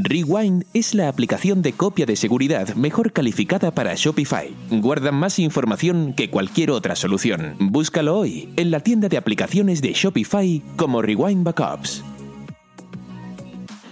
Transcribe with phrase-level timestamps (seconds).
[0.00, 4.48] Rewind es la aplicación de copia de seguridad mejor calificada para Shopify.
[4.70, 7.56] Guarda más información que cualquier otra solución.
[7.58, 12.02] Búscalo hoy en la tienda de aplicaciones de Shopify como Rewind Backups.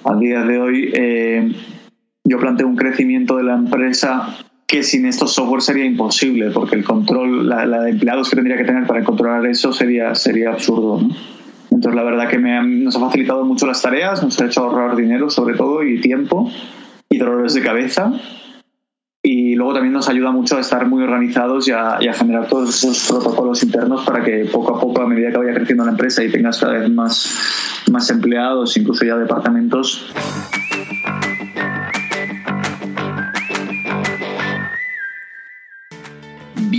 [0.05, 1.53] A día de hoy eh,
[2.25, 6.85] yo planteo un crecimiento de la empresa que sin estos software sería imposible, porque el
[6.85, 11.01] control, la, de empleados que tendría que tener para controlar eso sería, sería absurdo.
[11.71, 15.31] Entonces, la verdad que nos ha facilitado mucho las tareas, nos ha hecho ahorrar dinero,
[15.31, 16.51] sobre todo, y tiempo,
[17.09, 18.13] y dolores de cabeza.
[19.23, 23.07] Y luego también nos ayuda mucho a estar muy organizados y a, generar todos esos
[23.09, 26.31] protocolos internos para que poco a poco, a medida que vaya creciendo la empresa y
[26.31, 30.11] tengas cada vez más, más empleados, incluso ya departamentos,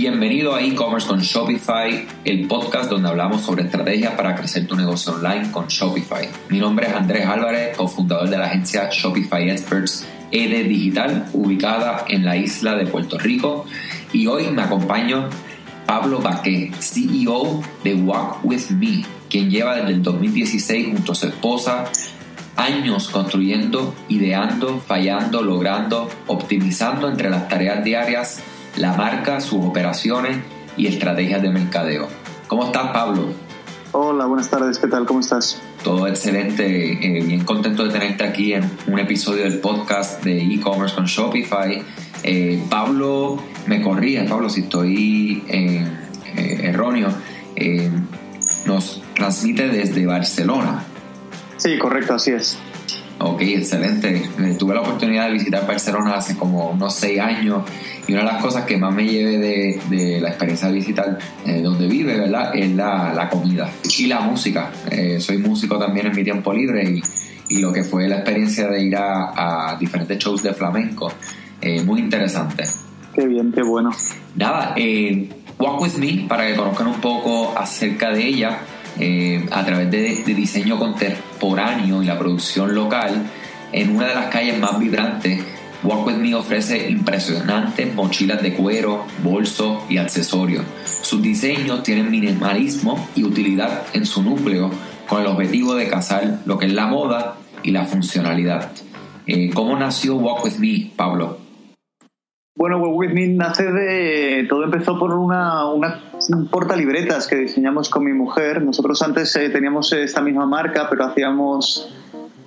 [0.02, 5.12] Bienvenido a e-commerce con Shopify, el podcast donde hablamos sobre estrategias para crecer tu negocio
[5.12, 6.28] online con Shopify.
[6.48, 12.24] Mi nombre es Andrés Álvarez, cofundador de la agencia Shopify Experts ED Digital, ubicada en
[12.24, 13.64] la isla de Puerto Rico.
[14.12, 15.28] Y hoy me acompaña
[15.86, 21.28] Pablo Baqué, CEO de Walk With Me, quien lleva desde el 2016 junto a su
[21.28, 21.84] esposa
[22.56, 28.42] años construyendo, ideando, fallando, logrando, optimizando entre las tareas diarias
[28.76, 30.38] la marca, sus operaciones
[30.76, 32.08] y estrategias de mercadeo.
[32.48, 33.32] ¿Cómo estás, Pablo?
[33.92, 35.04] Hola, buenas tardes, ¿qué tal?
[35.04, 35.60] ¿Cómo estás?
[35.84, 40.94] Todo excelente, eh, bien contento de tenerte aquí en un episodio del podcast de e-commerce
[40.94, 41.82] con Shopify.
[42.22, 45.86] Eh, Pablo, me corría, Pablo, si estoy eh,
[46.62, 47.10] erróneo,
[48.64, 50.84] nos transmite desde Barcelona.
[51.58, 52.56] Sí, correcto, así es.
[53.18, 54.28] Ok, excelente.
[54.58, 57.62] tuve la oportunidad de visitar Barcelona hace como unos seis años
[58.06, 59.38] y una de las cosas que más me lleve
[59.88, 62.54] de, la experiencia de visitar eh, donde vive, ¿verdad?
[62.54, 64.70] Es la, comida y la música.
[64.90, 67.02] Eh, soy músico también en mi tiempo libre y,
[67.58, 71.12] lo que fue la experiencia de ir a, diferentes shows de flamenco.
[71.60, 72.64] Eh, muy interesante.
[73.14, 73.90] Qué bien, qué bueno.
[74.34, 74.74] Nada,
[75.58, 78.58] Walk With Me, para que conozcan un poco acerca de ella,
[79.50, 83.22] a través de, de diseño contemporáneo y la producción local,
[83.70, 85.42] en una de las calles más vibrantes
[85.84, 90.64] Walk With Me ofrece impresionantes mochilas de cuero, bolsos y accesorios.
[90.84, 94.70] Sus diseños tienen minimalismo y utilidad en su núcleo
[95.08, 97.34] con el objetivo de cazar lo que es la moda
[97.64, 98.70] y la funcionalidad.
[99.26, 101.38] Eh, ¿Cómo nació Walk With Me, Pablo?
[102.54, 104.46] Bueno, Walk With Me nace de...
[104.48, 106.00] Todo empezó por una, una
[106.48, 108.62] porta libretas que diseñamos con mi mujer.
[108.62, 111.92] Nosotros antes eh, teníamos esta misma marca, pero hacíamos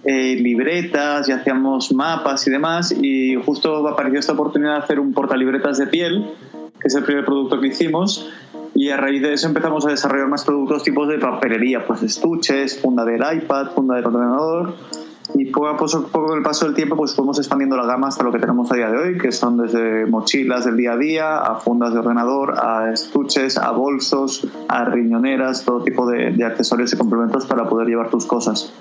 [0.06, 5.14] eh, libretas y hacíamos mapas y demás y justo apareció esta oportunidad de hacer un
[5.14, 6.32] portalibretas de piel,
[6.80, 8.30] que es el primer producto que hicimos
[8.76, 12.80] y a raíz de eso empezamos a desarrollar más productos tipos de papelería, pues estuches,
[12.80, 14.76] funda del iPad, funda del ordenador
[15.34, 18.24] y poco a poco, con el paso del tiempo pues fuimos expandiendo la gama hasta
[18.24, 21.38] lo que tenemos a día de hoy, que son desde mochilas del día a día,
[21.38, 26.94] a fundas de ordenador, a estuches, a bolsos, a riñoneras, todo tipo de, de accesorios
[26.94, 28.72] y complementos para poder llevar tus cosas.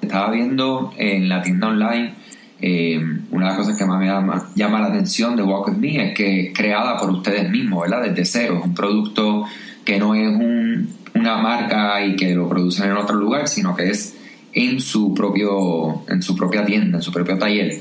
[0.00, 2.14] Estaba viendo en la tienda online,
[2.60, 2.98] eh,
[3.30, 6.16] una de las cosas que más me llama, la atención de Walk With Me es
[6.16, 8.02] que es creada por ustedes mismos, ¿verdad?
[8.02, 8.56] Desde cero.
[8.60, 9.44] Es un producto
[9.84, 10.36] que no es
[11.14, 14.16] una marca y que lo producen en otro lugar, sino que es
[14.52, 17.78] en su, propio, en su propia tienda, en su propio taller.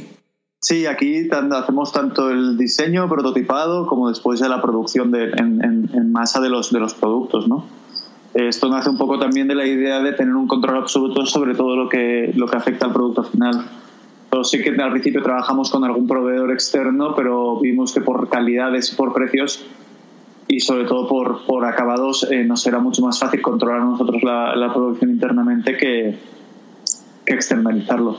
[0.59, 6.41] Sí, aquí hacemos tanto el diseño prototipado como después de la producción en, en, masa
[6.41, 7.65] de los, de los productos, ¿no?
[8.35, 11.78] Esto nace un poco también de la idea de tener un control absoluto sobre todo
[11.78, 13.66] lo que, lo que afecta al producto final.
[14.29, 18.91] Pero sí que al principio trabajamos con algún proveedor externo, pero vimos que por calidades
[18.91, 19.66] y por precios
[20.50, 24.53] y sobre todo por, por acabados eh, nos era mucho más fácil controlar nosotros la,
[24.53, 26.18] la producción internamente que,
[27.25, 28.18] que externalizarlo.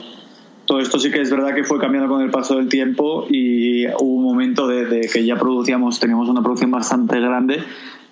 [0.65, 3.85] Todo esto sí que es verdad que fue cambiando con el paso del tiempo y
[3.87, 7.59] hubo un momento de, de que ya producíamos, teníamos una producción bastante grande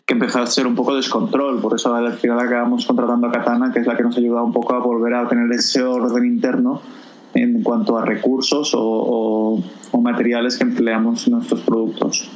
[0.06, 1.60] que empezó a ser un poco descontrol.
[1.60, 4.54] Por eso al final acabamos contratando a Katana, que es la que nos ayuda un
[4.54, 6.82] poco a volver a tener ese orden interno
[7.34, 9.62] en cuanto a recursos o,
[10.02, 12.29] materiales que empleamos en nuestros productos.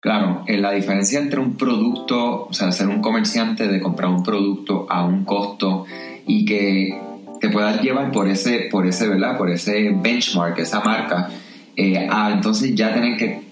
[0.00, 4.86] Claro, la diferencia entre un producto, o sea, ser un comerciante de comprar un producto
[4.88, 5.84] a un costo
[6.26, 7.00] y que
[7.40, 9.36] te puedas llevar por ese, por ese, ¿verdad?
[9.36, 11.30] Por ese benchmark, esa marca,
[11.74, 13.47] eh, a entonces ya tener que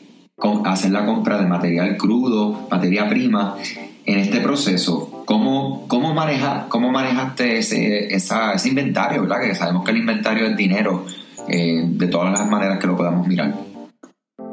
[0.64, 3.56] hacer la compra de material crudo, materia prima,
[4.04, 9.22] en este proceso, ¿cómo, cómo, maneja, cómo manejaste ese, inventario?
[9.22, 9.40] ¿verdad?
[9.40, 11.04] Que sabemos que el inventario es dinero,
[11.48, 13.54] eh, de todas las maneras que lo podamos mirar.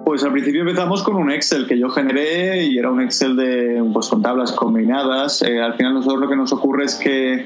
[0.06, 3.84] Pues al principio empezamos con un Excel que yo generé y era un Excel de,
[3.94, 5.42] pues, con tablas combinadas.
[5.44, 7.46] Eh, al final nosotros lo que nos ocurre es que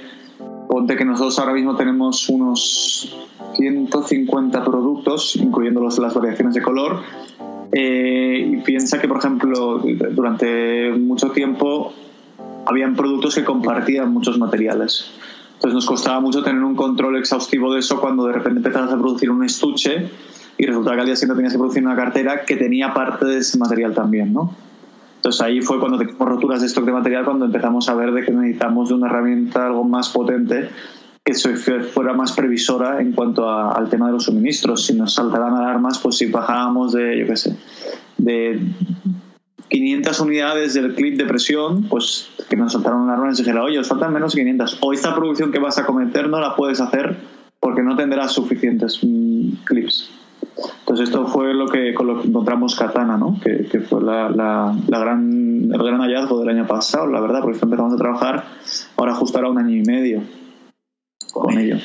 [0.67, 3.15] Ponte que nosotros ahora mismo tenemos unos
[3.55, 7.01] 150 productos, incluyendo las variaciones de color,
[7.71, 11.93] eh, y piensa que, por ejemplo, durante mucho tiempo
[12.65, 15.11] habían productos que compartían muchos materiales.
[15.55, 18.97] Entonces nos costaba mucho tener un control exhaustivo de eso cuando de repente empezabas a
[18.97, 20.09] producir un estuche
[20.57, 23.39] y resultaba que al día siguiente tenías que producir una cartera que tenía parte de
[23.39, 24.53] ese material también, ¿no?
[25.15, 28.23] Entonces ahí fue cuando teníamos roturas de stock de material, cuando empezamos a ver de
[28.23, 30.69] que necesitamos de una herramienta algo más potente
[31.27, 34.85] que fuera más previsora en cuanto al tema de los suministros.
[34.85, 37.57] Si nos saltaran alarmas, pues si bajábamos de, yo qué sé,
[38.17, 38.61] de
[39.67, 43.89] 500 unidades del clip de presión, pues que nos saltaron alarmas y dijera, oye, os
[43.89, 44.77] faltan menos de 500.
[44.79, 47.17] O esta producción que vas a cometer no la puedes hacer
[47.59, 50.09] porque no tendrás suficientes mm, clips.
[50.79, 53.37] Entonces esto fue lo que, con lo que encontramos Katana, ¿no?
[53.43, 54.29] que, fue la,
[54.87, 58.45] gran, el gran hallazgo del año pasado, la verdad, porque empezamos a trabajar
[58.95, 60.23] ahora justo ahora un año y medio
[61.39, 61.77] con ello.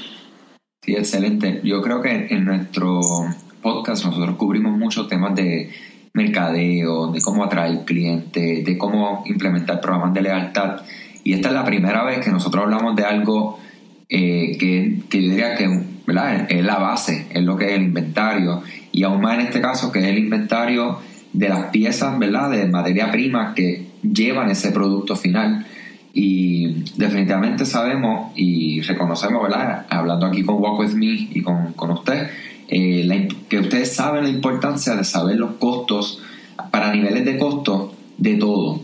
[0.85, 1.61] Sí, excelente.
[1.63, 3.01] Yo creo que en nuestro
[3.63, 5.71] podcast nosotros cubrimos muchos temas de
[6.15, 10.83] mercadeo, de cómo atraer clientes, de cómo implementar programas de lealtad.
[11.25, 13.59] Y esta es la primera vez que nosotros hablamos de algo
[14.09, 18.63] eh, que, que, yo diría que es la base, es lo que es el inventario.
[18.91, 20.99] Y aún más en este caso, que es el inventario
[21.33, 22.51] de las piezas, ¿verdad?
[22.51, 25.67] De materia prima que llevan ese producto final.
[26.15, 29.87] Y definitivamente sabemos y reconocemos, ¿verdad?
[29.89, 32.29] Hablando aquí con Walk With Me y con, con usted,
[32.69, 36.23] eh, que ustedes saben la importancia de saber los costos
[36.71, 38.83] para niveles de costo de todo.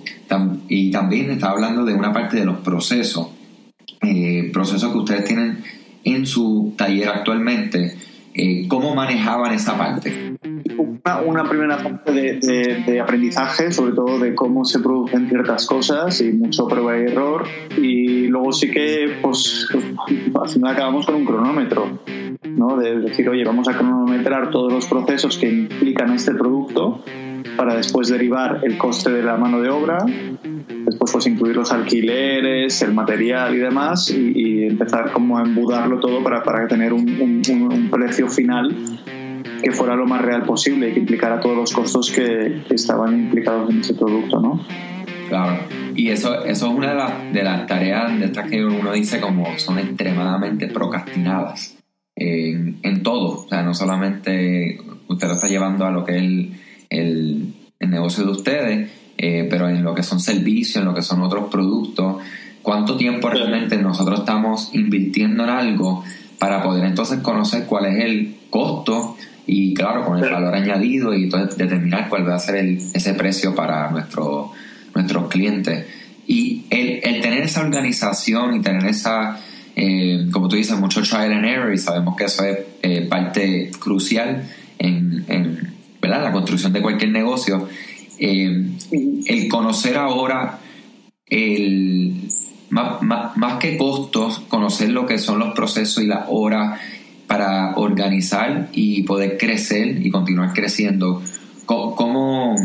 [0.68, 3.28] y también está hablando de una parte de los procesos,
[4.02, 5.62] eh, procesos que ustedes tienen
[6.04, 7.96] en su taller actualmente.
[8.34, 10.27] Eh, ¿Cómo manejaban esa parte?
[11.24, 16.66] Una, primera parte de, aprendizaje, sobre todo de cómo se producen ciertas cosas y mucho
[16.66, 17.46] prueba y error.
[17.76, 19.68] Y luego sí que, pues,
[20.40, 21.98] al final acabamos con un cronómetro
[22.42, 22.76] ¿no?
[22.76, 27.02] De decir, oye, vamos a cronometrar todos los procesos que implican este producto
[27.56, 32.82] para después derivar el coste de la mano de obra, después pues incluir los alquileres,
[32.82, 37.88] el material y demás, y, empezar como a embudarlo todo para, para tener un, un,
[37.90, 38.74] precio final
[39.62, 43.70] que fuera lo más real posible y que implicara todos los costos que, estaban implicados
[43.70, 44.64] en ese producto, ¿no?
[45.28, 45.58] Claro,
[45.94, 49.20] y eso, eso es una de, las, de las tareas de estas que uno dice
[49.20, 51.78] como son extremadamente procrastinadas
[52.16, 53.44] en, todo.
[53.44, 56.52] O sea, no solamente usted lo está llevando a lo que es el,
[56.90, 61.22] el, negocio de ustedes, eh, pero en lo que son servicios, en lo que son
[61.22, 62.22] otros productos.
[62.62, 66.04] ¿Cuánto tiempo realmente nosotros estamos invirtiendo en algo
[66.38, 71.24] para poder entonces conocer cuál es el costo y claro, con el valor añadido y
[71.24, 74.52] entonces determinar cuál va a ser el, ese precio para nuestro,
[74.94, 75.86] nuestros clientes?
[76.26, 79.40] Y el, el tener esa organización y tener esa
[79.80, 83.70] eh, como tú dices, mucho trial and error y sabemos que eso es eh, parte
[83.78, 84.42] crucial
[84.76, 85.24] en,
[86.02, 86.24] ¿verdad?
[86.24, 87.68] la construcción de cualquier negocio.
[88.18, 88.70] Eh,
[89.26, 90.58] el conocer ahora,
[91.26, 92.28] el,
[92.70, 96.80] más, que costos, conocer lo que son los procesos y las horas
[97.26, 101.22] para organizar y poder crecer y continuar creciendo.
[101.66, 102.56] ¿Cómo,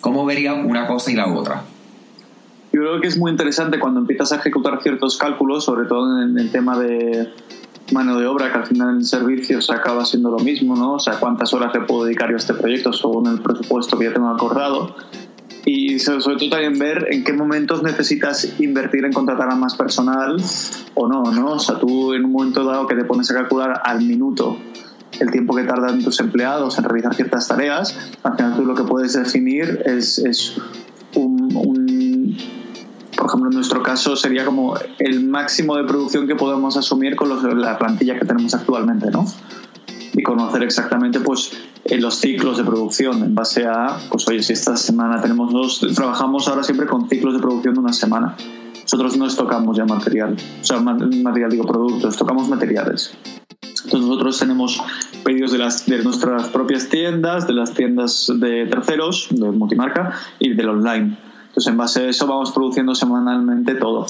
[0.00, 1.64] cómo vería una cosa y la otra?
[2.72, 6.38] Yo creo que es muy interesante cuando empiezas a ejecutar ciertos cálculos, sobre todo en
[6.38, 7.32] el tema de
[7.92, 10.94] mano de obra, que al final en el servicio se acaba siendo lo mismo, ¿no?
[10.94, 14.06] O sea, cuántas horas le puedo dedicar yo a este proyecto según el presupuesto que
[14.06, 14.94] ya tengo acordado.
[15.68, 20.36] Y sobre todo también ver en qué momentos necesitas invertir en contratar a más personal
[20.94, 21.54] o no, ¿no?
[21.54, 24.58] O sea, tú en un momento dado que te pones a calcular al minuto
[25.18, 28.84] el tiempo que tardan tus empleados en realizar ciertas tareas, al final tú lo que
[28.84, 30.56] puedes definir es, es
[31.16, 32.36] un, un
[33.16, 37.60] por ejemplo, en nuestro caso sería como el máximo de producción que podemos asumir con
[37.60, 39.26] la plantilla que tenemos actualmente, ¿no?
[40.16, 41.52] Y conocer exactamente, pues,
[41.98, 46.48] los ciclos de producción en base a, pues, oye, si esta semana tenemos dos, trabajamos
[46.48, 48.34] ahora siempre con ciclos de producción de una semana.
[48.82, 53.16] Nosotros no tocamos ya material, o sea, material digo productos, tocamos materiales.
[53.60, 54.82] Entonces nosotros tenemos
[55.22, 60.54] pedidos de, las, de nuestras propias tiendas, de las tiendas de terceros, de multimarca y
[60.54, 61.18] del online.
[61.48, 64.06] Entonces, en base a eso vamos produciendo semanalmente todo.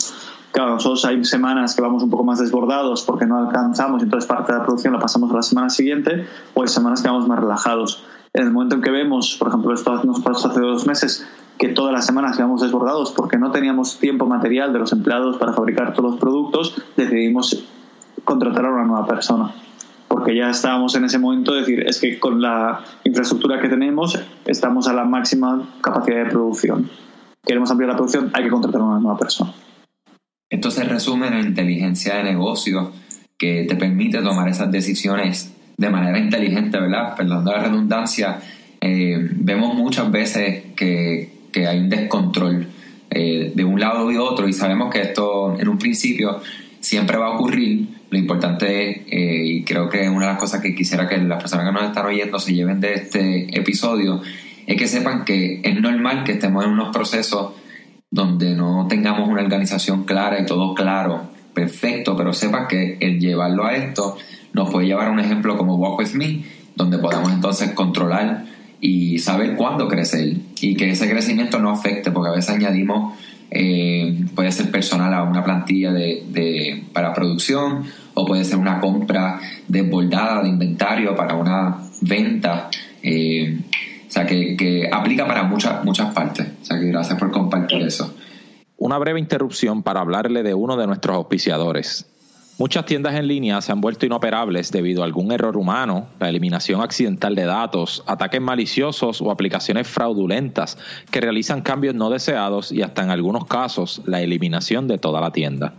[0.56, 4.26] Claro, nosotros hay semanas que vamos un poco más desbordados porque no alcanzamos y entonces
[4.26, 7.28] parte de la producción la pasamos a la semana siguiente, o hay semanas que vamos
[7.28, 8.02] más relajados.
[8.32, 11.68] En el momento en que vemos, por ejemplo, esto nos pasó hace dos meses, que
[11.68, 15.92] todas las semanas íbamos desbordados porque no teníamos tiempo material de los empleados para fabricar
[15.92, 17.62] todos los productos, decidimos
[18.24, 19.52] contratar a una nueva persona.
[20.08, 24.18] Porque ya estábamos en ese momento de decir, es que con la infraestructura que tenemos
[24.46, 26.88] estamos a la máxima capacidad de producción
[27.44, 29.52] queremos ampliar la producción, hay que contratar a una nueva persona.
[30.48, 32.92] Esto se resume en la inteligencia de negocio
[33.36, 37.16] que te permite tomar esas decisiones de manera inteligente, ¿verdad?
[37.16, 38.38] Perdón la redundancia,
[38.80, 42.66] eh, vemos muchas veces que, hay un descontrol
[43.10, 46.40] eh, de un lado y otro y sabemos que esto en un principio
[46.80, 47.88] siempre va a ocurrir.
[48.10, 51.40] Lo importante es, eh, y creo que una de las cosas que quisiera que las
[51.40, 54.20] personas que nos están oyendo se lleven de este episodio,
[54.66, 57.52] es que sepan que es normal que estemos en unos procesos
[58.16, 63.66] donde no tengamos una organización clara y todo claro, perfecto, pero sepan que el llevarlo
[63.66, 64.16] a esto
[64.54, 66.42] nos puede llevar a un ejemplo como Walk With Me,
[66.74, 68.46] donde podamos entonces controlar
[68.80, 73.18] y saber cuándo crecer y que ese crecimiento no afecte, porque a veces añadimos,
[73.50, 79.38] eh, puede ser personal a una plantilla de, para producción o puede ser una compra
[79.68, 82.70] desbordada de inventario para una venta.
[83.02, 83.58] Eh,
[84.08, 86.46] o sea, que, que, aplica para muchas, muchas partes.
[86.62, 87.30] O sea, que gracias por
[88.78, 92.06] Una breve interrupción para hablarle de uno de nuestros auspiciadores.
[92.58, 96.80] Muchas tiendas en línea se han vuelto inoperables debido a algún error humano, la eliminación
[96.80, 100.78] accidental de datos, ataques maliciosos o aplicaciones fraudulentas
[101.10, 105.32] que realizan cambios no deseados y hasta en algunos casos la eliminación de toda la
[105.32, 105.74] tienda.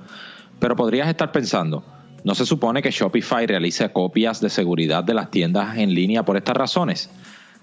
[0.59, 1.83] Pero podrías estar pensando,
[2.23, 6.37] ¿no se supone que Shopify realice copias de seguridad de las tiendas en línea por
[6.37, 7.09] estas razones?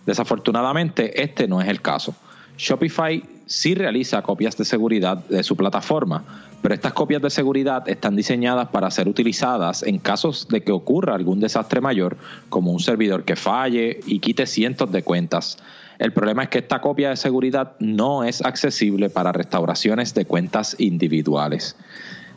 [0.06, 2.16] Desafortunadamente, este no es el caso.
[2.56, 6.24] Shopify sí realiza copias de seguridad de su plataforma,
[6.62, 11.14] pero estas copias de seguridad están diseñadas para ser utilizadas en casos de que ocurra
[11.14, 12.16] algún desastre mayor,
[12.48, 15.58] como un servidor que falle y quite cientos de cuentas.
[15.98, 20.76] El problema es que esta copia de seguridad no es accesible para restauraciones de cuentas
[20.78, 21.76] individuales.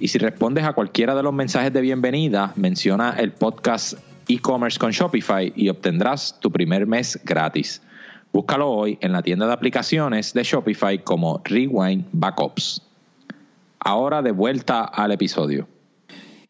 [0.00, 3.94] y si respondes a cualquiera de los mensajes de bienvenida, menciona el podcast
[4.28, 7.82] e-commerce con Shopify y obtendrás tu primer mes gratis.
[8.32, 12.82] Búscalo hoy en la tienda de aplicaciones de Shopify como Rewind Backups.
[13.80, 15.66] Ahora de vuelta al episodio.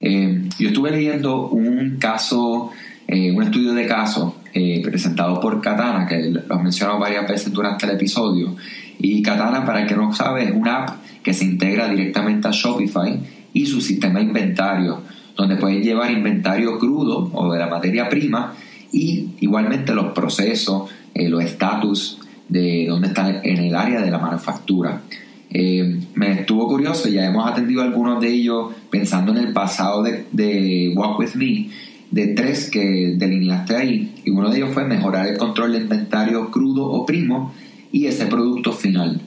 [0.01, 2.71] Eh, yo estuve leyendo un caso,
[3.07, 7.53] eh, un estudio de caso eh, presentado por Katana, que lo he mencionado varias veces
[7.53, 8.57] durante el episodio.
[8.99, 12.51] Y Katana, para el que no sabe, es una app que se integra directamente a
[12.51, 15.01] Shopify y su sistema de inventario,
[15.37, 18.55] donde puedes llevar inventario crudo o de la materia prima
[18.93, 24.19] y igualmente los procesos, eh, los estatus de dónde está en el área de la
[24.19, 25.03] manufactura.
[25.51, 30.27] Eh, me estuvo curioso, ya hemos atendido algunos de ellos pensando en el pasado de,
[30.31, 31.69] de, Walk With Me,
[32.13, 36.53] de tres que delineaste ahí, y uno de ellos fue mejorar el control de inventario
[36.53, 37.53] crudo o primo
[37.91, 39.21] y ese producto final.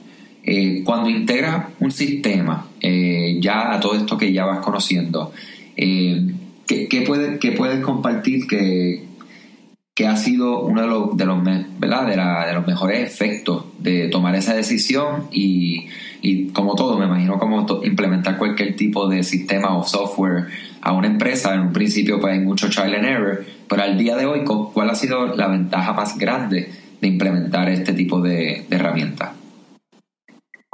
[0.44, 2.66] Eh, cuando integras un sistema,
[3.40, 5.32] ya a todo esto que ya vas conociendo,
[5.76, 9.04] ¿qué, qué, puedes compartir que,
[9.94, 11.44] que ha sido uno de los, de los,
[11.78, 12.06] ¿verdad?
[12.46, 15.88] De, los mejores efectos de tomar esa decisión y,
[16.52, 20.46] como todo, me imagino como implementar cualquier tipo de sistema o software
[20.80, 21.54] a una empresa.
[21.54, 24.88] En un principio pues hay mucho trial and error, pero al día de hoy, ¿cuál
[24.88, 26.70] ha sido la ventaja más grande
[27.00, 29.41] de implementar este tipo de, de herramientas?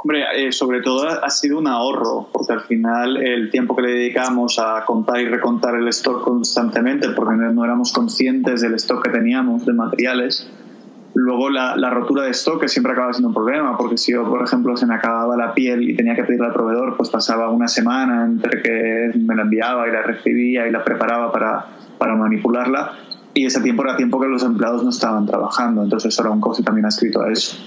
[0.01, 3.91] Hombre, eh, sobre todo ha sido un ahorro, porque al final el tiempo que le
[3.91, 9.09] dedicamos a contar y recontar el stock constantemente, porque no éramos conscientes del stock que
[9.09, 10.49] teníamos de materiales,
[11.13, 14.41] luego la, rotura de stock que siempre acaba siendo un problema, porque si yo, por
[14.41, 17.67] ejemplo, se me acababa la piel y tenía que pedirle al proveedor, pues pasaba una
[17.67, 21.65] semana entre que me la enviaba y la recibía y la preparaba para,
[21.97, 22.93] para manipularla,
[23.33, 26.39] y ese tiempo era tiempo que los empleados no estaban trabajando, entonces eso era un
[26.39, 27.57] coste también escrito a eso.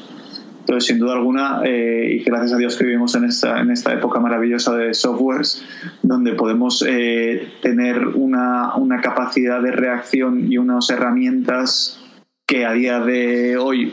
[0.62, 3.92] Entonces, sin duda alguna, eh, y gracias a Dios que vivimos en esta, en esta
[3.92, 5.64] época maravillosa de softwares,
[6.02, 12.00] donde podemos eh, tener una, una capacidad de reacción y unas herramientas
[12.46, 13.92] que a día de hoy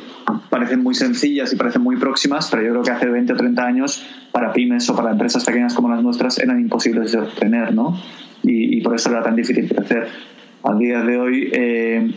[0.51, 3.65] parecen muy sencillas y parecen muy próximas, pero yo creo que hace 20 o 30
[3.65, 7.99] años para pymes o para empresas pequeñas como las nuestras eran imposibles de obtener, ¿no?
[8.43, 10.07] Y, por eso era tan difícil crecer.
[10.63, 12.11] A día de hoy eh,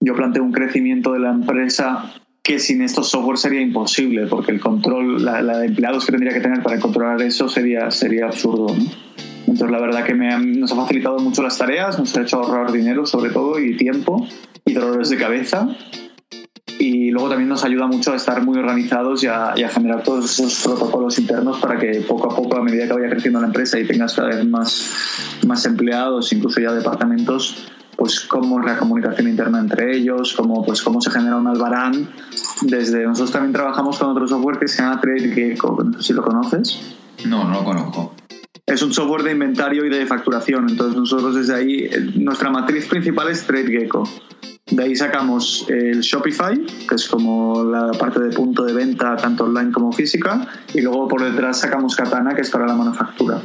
[0.00, 2.12] yo planteo un crecimiento de la empresa
[2.46, 6.38] que sin estos software sería imposible, porque el control, la, de empleados que tendría que
[6.38, 8.68] tener para controlar eso sería, sería absurdo.
[9.40, 12.70] Entonces, la verdad que me nos ha facilitado mucho las tareas, nos ha hecho ahorrar
[12.70, 14.28] dinero, sobre todo, y tiempo,
[14.64, 15.76] y dolores de cabeza.
[17.16, 21.18] Luego también nos ayuda mucho a estar muy organizados y a, generar todos esos protocolos
[21.18, 24.12] internos para que poco a poco, a medida que vaya creciendo la empresa y tengas
[24.12, 29.96] cada vez más, más empleados, incluso ya departamentos, pues cómo es la comunicación interna entre
[29.96, 32.10] ellos, cómo, pues cómo se genera un albarán.
[32.60, 36.22] Desde nosotros también trabajamos con otro software que se llama TradeGecko, no sé si lo
[36.22, 36.98] conoces.
[37.24, 38.12] No, no lo conozco.
[38.66, 43.30] Es un software de inventario y de facturación, entonces nosotros desde ahí, nuestra matriz principal
[43.30, 44.06] es TradeGecko.
[44.68, 49.44] De ahí sacamos el Shopify, que es como la parte de punto de venta tanto
[49.44, 50.44] online como física,
[50.74, 53.40] y luego por detrás sacamos Katana, que es para la manufactura.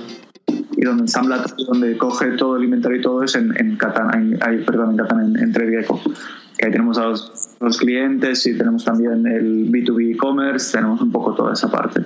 [0.48, 4.92] Y donde ensambla, donde coge todo el inventario y todo es en, Katana, en, perdón,
[4.92, 10.16] en Katana, en, en Que ahí tenemos a los, clientes y tenemos también el B2B
[10.16, 12.04] e-commerce, tenemos un poco toda esa parte.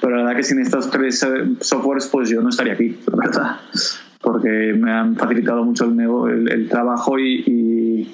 [0.00, 1.28] Pero la verdad que sin estos tres eh,
[1.60, 3.60] softwares, pues yo no estaría aquí, ¿verdad?
[4.22, 8.08] Porque me han facilitado mucho el, el, trabajo y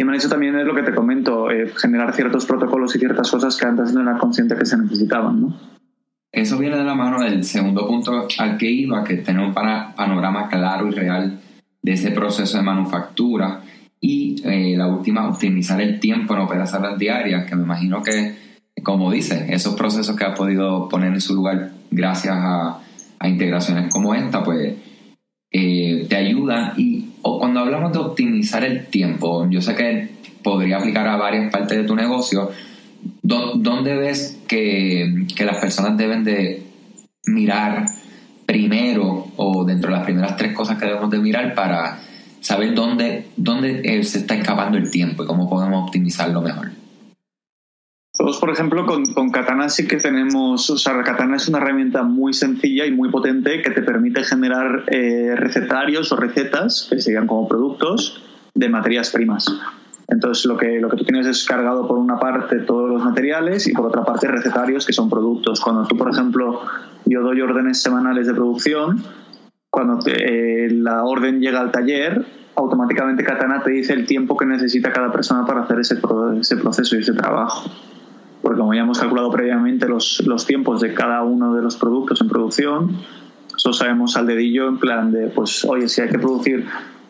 [0.00, 2.98] y me han hecho también es lo que te comento, eh, generar ciertos protocolos y
[2.98, 5.56] ciertas cosas que antes no era consciente que se necesitaban, ¿no?
[6.32, 10.48] Eso viene de la mano del segundo punto al que iba, que tener un panorama
[10.48, 11.40] claro y real
[11.82, 13.62] de ese proceso de manufactura
[14.00, 18.36] y eh, la última, optimizar el tiempo en operaciones diarias, que me imagino que,
[18.82, 22.78] como dice, esos procesos que ha podido poner en su lugar gracias a,
[23.18, 24.76] a integraciones como esta, pues
[25.52, 30.08] eh, te ayudan y o cuando hablamos de optimizar el tiempo, yo sé que
[30.42, 32.50] podría aplicar a varias partes de tu negocio,
[33.22, 36.62] ¿dónde ves que, las personas deben de
[37.26, 37.84] mirar
[38.46, 42.00] primero o dentro de las primeras tres cosas que debemos de mirar para
[42.40, 46.70] saber dónde, dónde eh, se está escapando el tiempo y cómo podemos optimizarlo mejor?
[48.38, 52.86] Por ejemplo, con, Katana sí que tenemos, o sea, Katana es una herramienta muy sencilla
[52.86, 58.22] y muy potente que te permite generar eh, recetarios o recetas que serían como productos
[58.54, 59.46] de materias primas.
[60.08, 63.66] Entonces, lo que, lo que tú tienes es cargado por una parte todos los materiales
[63.68, 65.60] y por otra parte recetarios que son productos.
[65.60, 66.60] Cuando tú, por ejemplo,
[67.06, 69.02] yo doy órdenes semanales de producción,
[69.70, 74.92] cuando eh, la orden llega al taller, automáticamente Katana te dice el tiempo que necesita
[74.92, 76.00] cada persona para hacer ese,
[76.40, 77.70] ese proceso y ese trabajo
[78.42, 82.20] porque como ya hemos calculado previamente los, los tiempos de cada uno de los productos
[82.20, 82.96] en producción,
[83.56, 86.66] eso sabemos al dedillo en plan de, pues, oye, si hay que producir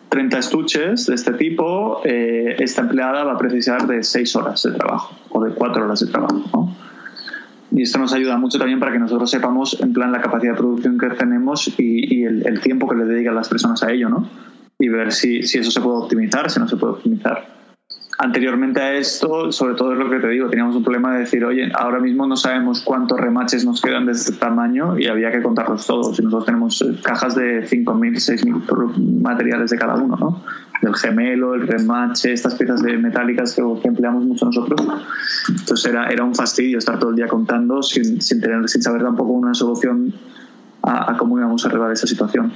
[0.08, 4.72] 30 estuches de este tipo, eh, esta empleada va a precisar de 6 horas de
[4.72, 6.42] trabajo o de 4 horas de trabajo.
[6.52, 6.76] ¿no?
[7.70, 10.58] Y esto nos ayuda mucho también para que nosotros sepamos en plan la capacidad de
[10.58, 14.08] producción que tenemos y, y el, el, tiempo que le dedican las personas a ello,
[14.08, 14.28] ¿no?
[14.80, 17.59] Y ver si, si eso se puede optimizar, si no se puede optimizar
[18.20, 21.42] anteriormente a esto, sobre todo es lo que te digo, teníamos un problema de decir,
[21.42, 25.42] oye, ahora mismo no sabemos cuántos remaches nos quedan de este tamaño y había que
[25.42, 26.18] contarlos todos.
[26.18, 30.44] Y nosotros tenemos eh, cajas de 5.000, 6.000 materiales de cada uno, ¿no?
[30.82, 34.80] El gemelo, el remache, estas piezas de metálicas que, empleamos mucho nosotros.
[35.48, 39.02] Entonces era, era un fastidio estar todo el día contando sin, sin, tener, sin saber
[39.02, 40.12] tampoco una solución
[40.82, 42.52] a, a cómo íbamos a arreglar esa situación.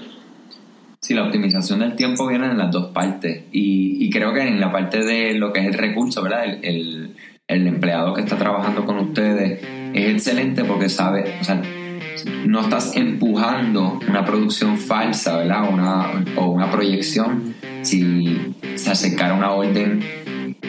[1.05, 4.73] Sí, la optimización del tiempo viene en las dos partes y, creo que en la
[4.73, 6.47] parte de lo que es el recurso, ¿verdad?
[6.63, 7.15] El,
[7.47, 9.61] empleado que está trabajando con ustedes
[9.93, 11.61] es excelente porque sabe, o sea,
[12.47, 15.69] no estás empujando una producción falsa, ¿verdad?
[15.71, 20.03] Una, o una proyección si se acercara una orden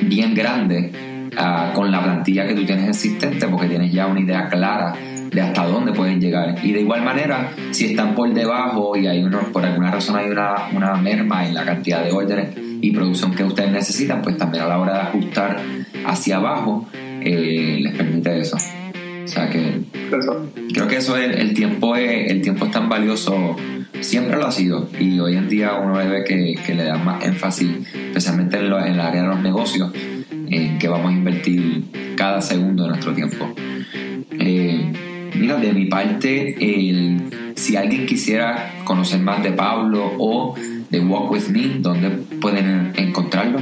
[0.01, 0.91] bien grande
[1.37, 4.97] ah, con la plantilla que tú tienes existente porque tienes ya una idea clara
[5.35, 6.55] de hasta dónde pueden llegar.
[6.63, 10.29] Y de igual manera, si están por debajo y hay uno, por alguna razón hay
[10.29, 14.63] una, una merma en la cantidad de órdenes y producción que ustedes necesitan, pues también
[14.63, 15.59] a la hora de ajustar
[16.05, 18.55] hacia abajo eh, les permite eso.
[18.55, 19.81] O sea que
[20.73, 23.57] creo que eso es, el tiempo es, el tiempo es tan valioso,
[23.99, 27.25] siempre lo ha sido y hoy en día uno ve que, que le da más
[27.25, 29.91] énfasis, especialmente en, en el área de los negocios,
[30.47, 31.83] en que vamos a invertir
[32.15, 33.53] cada segundo de nuestro tiempo.
[34.39, 34.84] Eh,
[35.39, 36.55] Mira, de mi parte,
[37.55, 40.55] si alguien quisiera conocer más de Pablo o
[40.89, 43.59] de Walk With Me, ¿dónde pueden encontrarlo?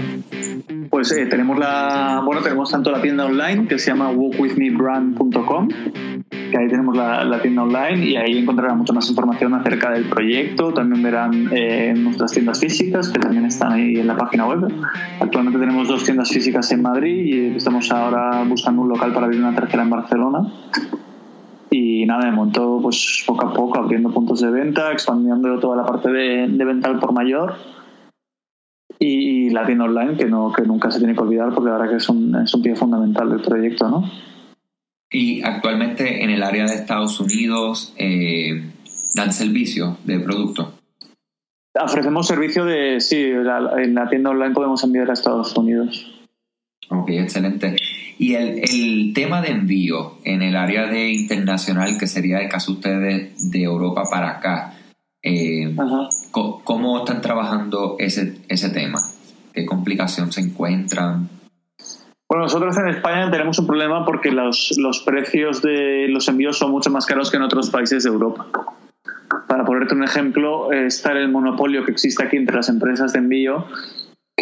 [0.90, 5.68] Pues eh, tenemos la, bueno, tenemos tanto la tienda online que se llama walkwithmebrand.com,
[6.30, 10.72] que ahí tenemos la, tienda online y ahí encontrarán mucha más información acerca del proyecto.
[10.72, 14.72] También verán eh, nuestras tiendas físicas que también están ahí en la página web.
[15.20, 19.42] Actualmente tenemos dos tiendas físicas en Madrid y estamos ahora buscando un local para abrir
[19.42, 20.54] una tercera en Barcelona
[21.76, 25.86] y nada, me montó pues poco a poco abriendo puntos de venta, expandiendo toda la
[25.86, 27.56] parte de, venta al por mayor
[29.00, 31.90] y la tienda online que no que nunca se tiene que olvidar porque la verdad
[31.90, 34.08] que es un, es un pie fundamental del proyecto, ¿no?
[35.10, 38.72] Y actualmente en el área de Estados Unidos eh,
[39.16, 40.74] dan servicio de producto.
[41.74, 46.24] Ofrecemos servicio de, sí, en la tienda online podemos enviar a Estados Unidos.
[46.90, 47.76] Ok, excelente.
[48.18, 52.72] Y el, el, tema de envío en el área de internacional, que sería el caso
[52.72, 54.74] de ustedes de Europa para acá,
[55.22, 55.76] eh,
[56.32, 59.00] ¿cómo están trabajando ese, ese tema?
[59.54, 61.30] ¿Qué complicación se encuentran?
[62.28, 66.72] Bueno, nosotros en España tenemos un problema porque los, los precios de los envíos son
[66.72, 68.48] mucho más caros que en otros países de Europa.
[69.48, 73.66] Para ponerte un ejemplo, está el monopolio que existe aquí entre las empresas de envío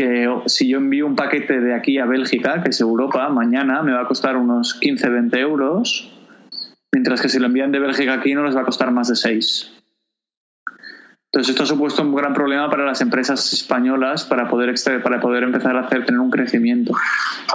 [0.01, 3.93] que si yo envío un paquete de aquí a Bélgica, que es Europa, mañana me
[3.93, 6.11] va a costar unos 15-20 euros,
[6.91, 9.15] mientras que si lo envían de Bélgica aquí no les va a costar más de
[9.15, 9.80] 6.
[11.33, 15.43] Entonces esto ha supuesto un gran problema para las empresas españolas para poder, para poder
[15.43, 16.93] empezar a hacer, tener un crecimiento.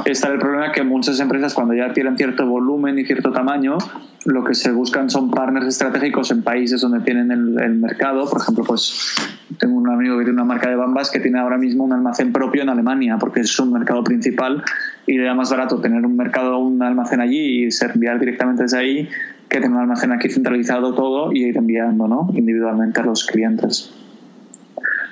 [0.07, 3.77] Está el problema que muchas empresas cuando ya tienen cierto volumen y cierto tamaño,
[4.25, 8.27] lo que se buscan son partners estratégicos en países donde tienen el, mercado.
[8.31, 9.15] Por ejemplo, pues
[9.59, 12.33] tengo un amigo que tiene una marca de bambas que tiene ahora mismo un almacén
[12.33, 14.65] propio en Alemania porque es un mercado principal
[15.07, 18.79] y le da más barato tener un mercado, un almacén allí y enviar directamente desde
[18.79, 19.09] ahí
[19.49, 22.29] que tener un almacén aquí centralizado todo y ir enviando ¿no?
[22.35, 23.93] individualmente a los clientes.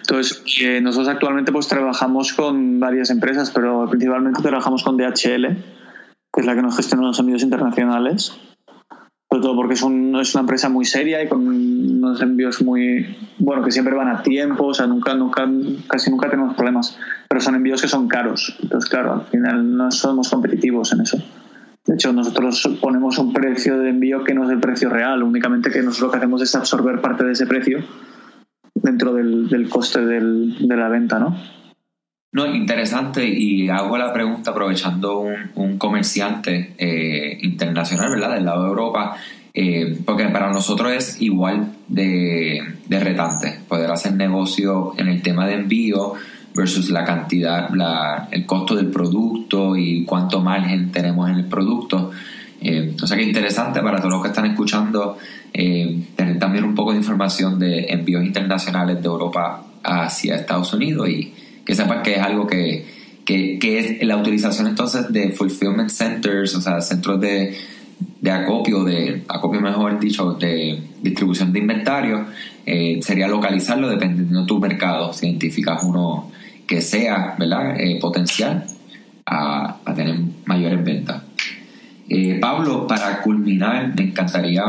[0.01, 6.41] Entonces, eh, nosotros actualmente pues trabajamos con varias empresas, pero principalmente trabajamos con DHL, que
[6.41, 8.39] es la que nos gestiona los envíos internacionales.
[9.31, 13.17] Sobre todo porque es, un, es una empresa muy seria y con unos envíos muy,
[13.39, 15.49] bueno, que siempre van a tiempo, o sea, nunca, nunca,
[15.89, 18.57] casi nunca tenemos problemas, pero son envíos que son caros.
[18.63, 21.19] Entonces, claro, al final no somos competitivos en eso.
[21.87, 25.71] De hecho, nosotros ponemos un precio de envío que no es el precio real, únicamente
[25.71, 27.85] que nosotros lo que hacemos es absorber parte de ese precio
[28.75, 31.37] dentro del, coste del, de la venta, ¿no?
[32.33, 38.35] No, interesante y hago la pregunta aprovechando un, un comerciante eh, internacional, ¿verdad?
[38.35, 39.17] Del lado de Europa,
[39.53, 45.47] eh, porque para nosotros es igual de, de retante poder hacer negocio en el tema
[45.47, 46.15] de envío
[46.55, 52.13] versus la cantidad, la, el costo del producto y cuánto margen tenemos en el producto.
[52.61, 55.19] Eh, o sea que interesante para todos los que están escuchando
[55.53, 61.09] eh, tener también un poco de información de envíos internacionales de Europa hacia Estados Unidos
[61.09, 62.87] y que sepan que es algo que,
[63.25, 67.57] que, es la utilización entonces de fulfillment centers, o sea, centros de,
[68.21, 72.27] de acopio, de acopio mejor dicho, de distribución de inventario,
[72.67, 75.13] eh, sería localizarlo dependiendo de tu mercado.
[75.13, 76.31] Si identificas uno
[76.67, 77.79] que sea ¿verdad?
[77.79, 78.65] Eh, potencial
[79.27, 81.23] a, tener mayores ventas.
[82.09, 84.65] Eh, Pablo, para culminar, me encantaría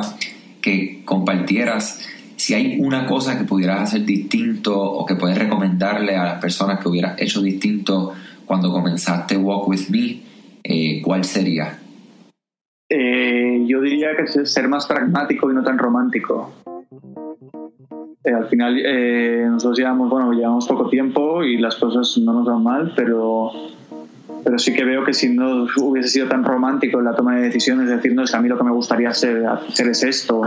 [0.61, 6.23] que compartieras si hay una cosa que pudieras hacer distinto o que puedes recomendarle a
[6.23, 8.13] las personas que hubieras hecho distinto
[8.45, 10.21] cuando comenzaste Walk With Me,
[10.63, 11.79] eh, ¿cuál sería?
[13.67, 16.53] yo diría que ser más pragmático y no tan romántico.
[18.25, 22.45] Eh, al final eh, nosotros llevamos, bueno, llevamos poco tiempo y las cosas no nos
[22.45, 23.51] van mal, pero,
[24.43, 27.43] pero sí que veo que si no hubiese sido tan romántico en la toma de
[27.43, 29.43] decisiones, decir, no, es que a mí lo que me gustaría hacer,
[29.77, 30.41] es esto,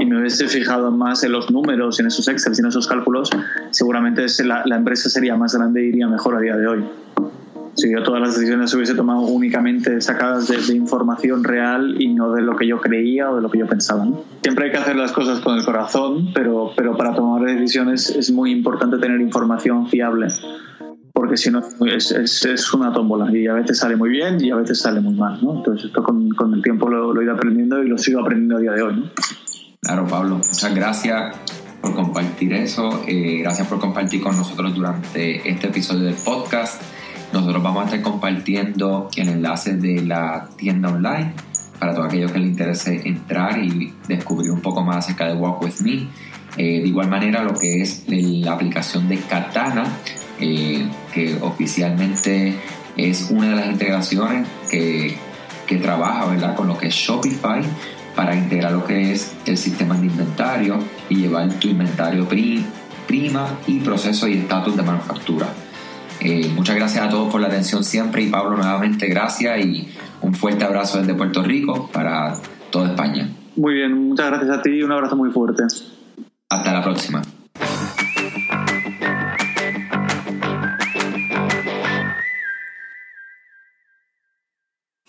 [0.00, 3.30] y me hubiese fijado más en los números, en esos Excel, en esos cálculos,
[3.70, 6.84] seguramente la, la empresa sería más grande y iría mejor a día de hoy
[7.76, 12.32] si yo todas las decisiones se hubiese tomado únicamente sacadas de, información real y no
[12.32, 14.06] de lo que yo creía o de lo que yo pensaba.
[14.42, 18.30] Siempre hay que hacer las cosas con el corazón, pero, pero para tomar decisiones es
[18.30, 20.28] muy importante tener información fiable,
[21.12, 24.56] porque si no es, es, una tómbola y a veces sale muy bien y a
[24.56, 25.38] veces sale muy mal.
[25.42, 25.56] ¿no?
[25.56, 28.60] Entonces esto con, con el tiempo lo, he ido aprendiendo y lo sigo aprendiendo a
[28.60, 28.96] día de hoy.
[28.96, 29.10] ¿no?
[29.80, 31.36] Claro, Pablo, muchas gracias
[31.80, 33.02] por compartir eso.
[33.06, 36.80] Eh, gracias por compartir con nosotros durante este episodio del podcast.
[37.34, 41.32] Nosotros vamos a estar compartiendo el enlace de la tienda online
[41.80, 45.60] para todos aquellos que les interese entrar y descubrir un poco más acerca de Walk
[45.60, 46.06] With Me.
[46.56, 49.84] Eh, de igual manera, lo que es la aplicación de Katana,
[50.38, 52.54] eh, que oficialmente
[52.96, 55.16] es una de las integraciones que,
[55.66, 56.54] que trabaja ¿verdad?
[56.54, 57.62] con lo que es Shopify
[58.14, 63.80] para integrar lo que es el sistema de inventario y llevar tu inventario prima y
[63.80, 65.48] proceso y estatus de manufactura.
[66.20, 69.88] Eh, muchas gracias a todos por la atención siempre y Pablo nuevamente gracias y
[70.22, 72.36] un fuerte abrazo desde Puerto Rico para
[72.70, 73.28] toda España.
[73.56, 75.64] Muy bien, muchas gracias a ti y un abrazo muy fuerte.
[76.48, 77.22] Hasta la próxima.